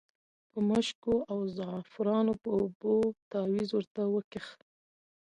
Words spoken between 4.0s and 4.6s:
وکیښ.